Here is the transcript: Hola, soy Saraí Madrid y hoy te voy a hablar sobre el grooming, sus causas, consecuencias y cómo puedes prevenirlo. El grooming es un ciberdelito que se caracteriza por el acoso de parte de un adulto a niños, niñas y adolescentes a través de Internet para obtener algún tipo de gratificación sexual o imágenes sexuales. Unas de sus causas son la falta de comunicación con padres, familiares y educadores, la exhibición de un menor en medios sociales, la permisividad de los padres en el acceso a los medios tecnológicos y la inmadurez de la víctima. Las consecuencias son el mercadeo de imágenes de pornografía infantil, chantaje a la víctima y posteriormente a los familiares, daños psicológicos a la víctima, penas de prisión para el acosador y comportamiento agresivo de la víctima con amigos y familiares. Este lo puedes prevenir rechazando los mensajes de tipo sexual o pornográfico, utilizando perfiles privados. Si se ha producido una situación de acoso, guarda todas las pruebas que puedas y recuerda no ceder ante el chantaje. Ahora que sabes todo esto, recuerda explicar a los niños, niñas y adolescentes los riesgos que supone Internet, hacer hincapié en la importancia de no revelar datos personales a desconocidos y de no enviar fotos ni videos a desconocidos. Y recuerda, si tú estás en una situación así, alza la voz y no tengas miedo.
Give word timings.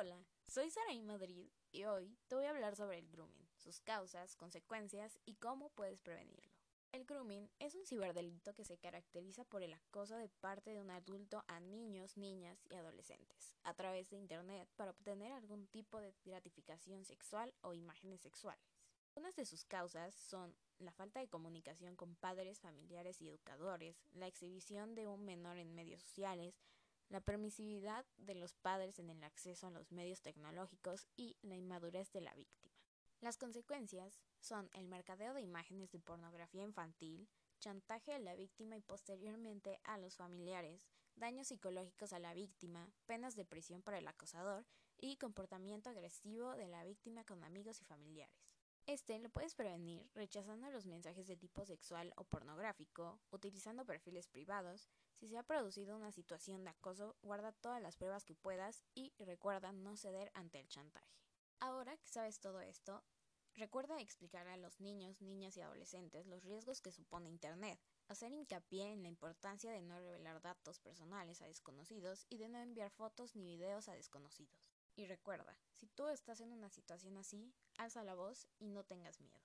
Hola, 0.00 0.24
soy 0.46 0.70
Saraí 0.70 1.02
Madrid 1.02 1.48
y 1.72 1.82
hoy 1.82 2.16
te 2.28 2.36
voy 2.36 2.44
a 2.44 2.50
hablar 2.50 2.76
sobre 2.76 3.00
el 3.00 3.08
grooming, 3.08 3.48
sus 3.56 3.80
causas, 3.80 4.36
consecuencias 4.36 5.18
y 5.26 5.34
cómo 5.34 5.70
puedes 5.70 6.02
prevenirlo. 6.02 6.52
El 6.92 7.04
grooming 7.04 7.50
es 7.58 7.74
un 7.74 7.84
ciberdelito 7.84 8.54
que 8.54 8.64
se 8.64 8.78
caracteriza 8.78 9.44
por 9.44 9.64
el 9.64 9.72
acoso 9.72 10.16
de 10.16 10.28
parte 10.28 10.72
de 10.72 10.80
un 10.80 10.92
adulto 10.92 11.42
a 11.48 11.58
niños, 11.58 12.16
niñas 12.16 12.64
y 12.70 12.76
adolescentes 12.76 13.56
a 13.64 13.74
través 13.74 14.08
de 14.08 14.18
Internet 14.18 14.68
para 14.76 14.92
obtener 14.92 15.32
algún 15.32 15.66
tipo 15.66 16.00
de 16.00 16.14
gratificación 16.24 17.04
sexual 17.04 17.52
o 17.62 17.74
imágenes 17.74 18.20
sexuales. 18.20 18.78
Unas 19.16 19.34
de 19.34 19.46
sus 19.46 19.64
causas 19.64 20.14
son 20.14 20.54
la 20.78 20.92
falta 20.92 21.18
de 21.18 21.26
comunicación 21.26 21.96
con 21.96 22.14
padres, 22.14 22.60
familiares 22.60 23.20
y 23.20 23.28
educadores, 23.28 24.00
la 24.12 24.28
exhibición 24.28 24.94
de 24.94 25.08
un 25.08 25.24
menor 25.24 25.56
en 25.56 25.74
medios 25.74 26.04
sociales, 26.04 26.54
la 27.08 27.20
permisividad 27.20 28.04
de 28.16 28.34
los 28.34 28.54
padres 28.54 28.98
en 28.98 29.10
el 29.10 29.22
acceso 29.24 29.66
a 29.66 29.70
los 29.70 29.92
medios 29.92 30.20
tecnológicos 30.22 31.06
y 31.16 31.36
la 31.42 31.56
inmadurez 31.56 32.12
de 32.12 32.20
la 32.20 32.34
víctima. 32.34 32.74
Las 33.20 33.36
consecuencias 33.36 34.20
son 34.40 34.70
el 34.74 34.86
mercadeo 34.86 35.34
de 35.34 35.40
imágenes 35.40 35.90
de 35.90 35.98
pornografía 35.98 36.62
infantil, 36.62 37.28
chantaje 37.58 38.12
a 38.12 38.18
la 38.18 38.36
víctima 38.36 38.76
y 38.76 38.80
posteriormente 38.80 39.80
a 39.84 39.98
los 39.98 40.16
familiares, 40.16 40.86
daños 41.16 41.48
psicológicos 41.48 42.12
a 42.12 42.20
la 42.20 42.34
víctima, 42.34 42.88
penas 43.06 43.34
de 43.34 43.44
prisión 43.44 43.82
para 43.82 43.98
el 43.98 44.06
acosador 44.06 44.66
y 44.96 45.16
comportamiento 45.16 45.90
agresivo 45.90 46.52
de 46.52 46.68
la 46.68 46.84
víctima 46.84 47.24
con 47.24 47.42
amigos 47.42 47.80
y 47.80 47.84
familiares. 47.84 48.57
Este 48.88 49.18
lo 49.18 49.28
puedes 49.28 49.54
prevenir 49.54 50.08
rechazando 50.14 50.70
los 50.70 50.86
mensajes 50.86 51.26
de 51.26 51.36
tipo 51.36 51.66
sexual 51.66 52.10
o 52.16 52.24
pornográfico, 52.24 53.20
utilizando 53.30 53.84
perfiles 53.84 54.28
privados. 54.28 54.88
Si 55.18 55.28
se 55.28 55.36
ha 55.36 55.42
producido 55.42 55.94
una 55.94 56.10
situación 56.10 56.64
de 56.64 56.70
acoso, 56.70 57.14
guarda 57.20 57.52
todas 57.52 57.82
las 57.82 57.98
pruebas 57.98 58.24
que 58.24 58.34
puedas 58.34 58.82
y 58.94 59.12
recuerda 59.18 59.72
no 59.72 59.98
ceder 59.98 60.30
ante 60.32 60.58
el 60.58 60.68
chantaje. 60.68 61.20
Ahora 61.60 61.98
que 61.98 62.08
sabes 62.08 62.40
todo 62.40 62.62
esto, 62.62 63.04
recuerda 63.56 64.00
explicar 64.00 64.48
a 64.48 64.56
los 64.56 64.80
niños, 64.80 65.20
niñas 65.20 65.58
y 65.58 65.60
adolescentes 65.60 66.26
los 66.26 66.42
riesgos 66.44 66.80
que 66.80 66.90
supone 66.90 67.28
Internet, 67.28 67.78
hacer 68.08 68.32
hincapié 68.32 68.90
en 68.90 69.02
la 69.02 69.08
importancia 69.08 69.70
de 69.70 69.82
no 69.82 70.00
revelar 70.00 70.40
datos 70.40 70.80
personales 70.80 71.42
a 71.42 71.46
desconocidos 71.46 72.24
y 72.30 72.38
de 72.38 72.48
no 72.48 72.58
enviar 72.58 72.90
fotos 72.90 73.36
ni 73.36 73.44
videos 73.44 73.86
a 73.90 73.92
desconocidos. 73.92 74.77
Y 74.98 75.06
recuerda, 75.06 75.56
si 75.76 75.86
tú 75.86 76.08
estás 76.08 76.40
en 76.40 76.52
una 76.52 76.68
situación 76.70 77.18
así, 77.18 77.54
alza 77.76 78.02
la 78.02 78.16
voz 78.16 78.48
y 78.58 78.66
no 78.66 78.82
tengas 78.82 79.20
miedo. 79.20 79.38